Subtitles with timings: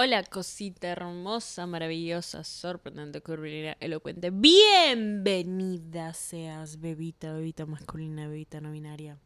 [0.00, 4.30] Hola, cosita hermosa, maravillosa, sorprendente, curvilínea, elocuente.
[4.30, 9.18] Bienvenida seas, bebita, bebita masculina, bebita no binaria.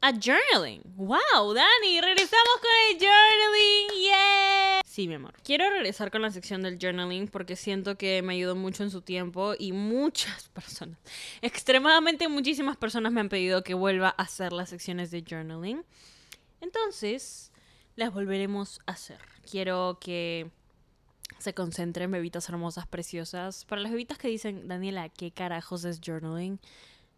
[0.00, 0.82] A journaling.
[0.96, 4.02] Wow, Dani, regresamos con el journaling.
[4.02, 4.80] Yeah.
[4.84, 5.34] Sí, mi amor.
[5.44, 9.02] Quiero regresar con la sección del journaling porque siento que me ayudó mucho en su
[9.02, 10.98] tiempo y muchas personas,
[11.42, 15.84] extremadamente muchísimas personas me han pedido que vuelva a hacer las secciones de journaling.
[16.60, 17.52] Entonces,
[17.98, 19.18] las volveremos a hacer.
[19.50, 20.50] Quiero que
[21.38, 23.64] se concentren, bebitas hermosas, preciosas.
[23.64, 26.60] Para las bebitas que dicen, Daniela, ¿qué carajos es journaling?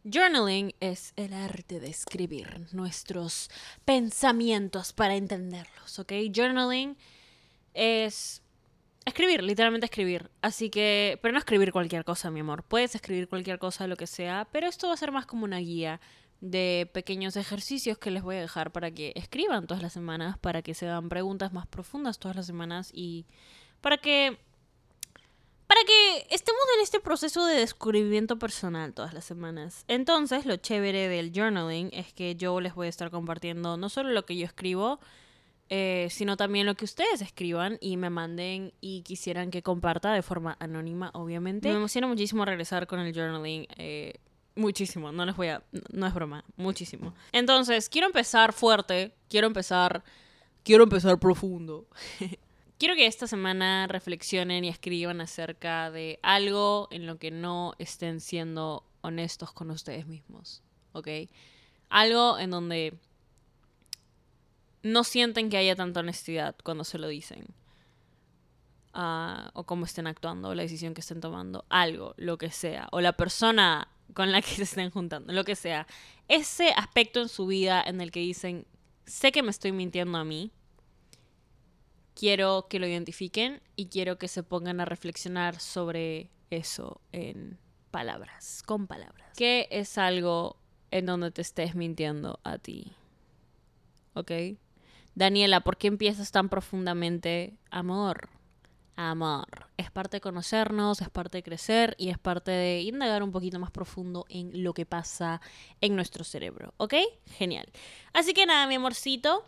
[0.04, 3.50] Journaling es el arte de escribir nuestros
[3.84, 6.12] pensamientos para entenderlos, ¿ok?
[6.34, 6.96] Journaling
[7.74, 8.40] es
[9.04, 10.30] escribir, literalmente escribir.
[10.40, 12.62] Así que, pero no escribir cualquier cosa, mi amor.
[12.62, 15.58] Puedes escribir cualquier cosa, lo que sea, pero esto va a ser más como una
[15.58, 16.00] guía
[16.40, 20.62] de pequeños ejercicios que les voy a dejar para que escriban todas las semanas, para
[20.62, 23.26] que se hagan preguntas más profundas todas las semanas y
[23.80, 24.38] para que
[25.66, 29.84] para que estemos en este proceso de descubrimiento personal todas las semanas.
[29.86, 34.10] Entonces, lo chévere del journaling es que yo les voy a estar compartiendo no solo
[34.10, 34.98] lo que yo escribo,
[35.68, 40.22] eh, sino también lo que ustedes escriban y me manden y quisieran que comparta de
[40.22, 41.68] forma anónima, obviamente.
[41.68, 43.68] Me emociona muchísimo regresar con el journaling.
[43.76, 44.14] Eh,
[44.54, 45.62] Muchísimo, no les voy a...
[45.92, 47.14] No es broma, muchísimo.
[47.32, 50.02] Entonces, quiero empezar fuerte, quiero empezar...
[50.62, 51.86] Quiero empezar profundo.
[52.80, 58.20] quiero que esta semana reflexionen y escriban acerca de algo en lo que no estén
[58.20, 60.62] siendo honestos con ustedes mismos,
[60.92, 61.08] ¿ok?
[61.90, 62.94] Algo en donde
[64.82, 67.46] no sienten que haya tanta honestidad cuando se lo dicen.
[68.94, 72.88] Ah, o cómo estén actuando, o la decisión que estén tomando, algo, lo que sea,
[72.92, 75.86] o la persona con la que se estén juntando, lo que sea.
[76.28, 78.66] Ese aspecto en su vida en el que dicen,
[79.06, 80.52] sé que me estoy mintiendo a mí,
[82.14, 87.58] quiero que lo identifiquen y quiero que se pongan a reflexionar sobre eso en
[87.90, 89.32] palabras, con palabras.
[89.36, 90.56] ¿Qué es algo
[90.90, 92.92] en donde te estés mintiendo a ti?
[94.14, 94.32] ¿Ok?
[95.14, 98.28] Daniela, ¿por qué empiezas tan profundamente amor?
[99.08, 99.69] amor.
[99.80, 103.58] Es parte de conocernos, es parte de crecer y es parte de indagar un poquito
[103.58, 105.40] más profundo en lo que pasa
[105.80, 106.74] en nuestro cerebro.
[106.76, 106.94] ¿Ok?
[107.38, 107.66] Genial.
[108.12, 109.42] Así que nada, mi amorcito.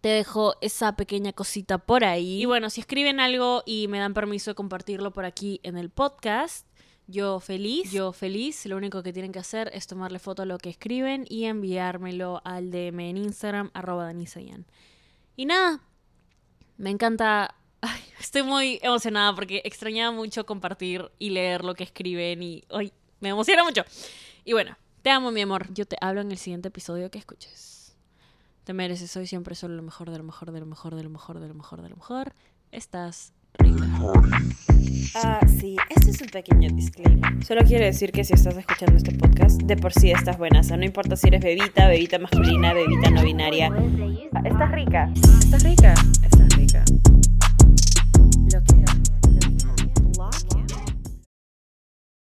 [0.00, 2.42] Te dejo esa pequeña cosita por ahí.
[2.42, 5.90] Y bueno, si escriben algo y me dan permiso de compartirlo por aquí en el
[5.90, 6.64] podcast,
[7.08, 8.64] yo feliz, yo feliz.
[8.66, 12.40] Lo único que tienen que hacer es tomarle foto a lo que escriben y enviármelo
[12.44, 14.64] al DM en Instagram, arroba danisayan.
[15.34, 15.82] Y nada,
[16.76, 22.42] me encanta Ay, estoy muy emocionada porque extrañaba mucho compartir y leer lo que escriben
[22.42, 23.84] y ay, me emociona mucho.
[24.44, 25.72] Y bueno, te amo, mi amor.
[25.72, 27.96] Yo te hablo en el siguiente episodio que escuches.
[28.64, 31.10] Te mereces hoy siempre solo lo mejor, de lo mejor, de lo mejor, de lo
[31.10, 32.34] mejor, de lo mejor, de lo mejor.
[32.70, 33.84] Estás rica.
[35.14, 37.44] Ah, sí, este es un pequeño disclaimer.
[37.44, 40.60] Solo quiero decir que si estás escuchando este podcast, de por sí estás buena.
[40.60, 43.68] O sea, no importa si eres bebita, bebita masculina, bebita no binaria.
[44.44, 45.10] Estás rica.
[45.14, 45.94] Estás rica.
[45.94, 46.29] Estás rica.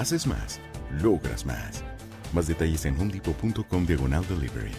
[0.00, 0.58] Haces más,
[1.02, 1.84] logras más.
[2.32, 4.72] Más detalles en homedepot.com diagonal delivery.